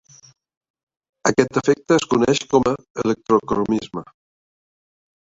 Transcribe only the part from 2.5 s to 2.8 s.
com a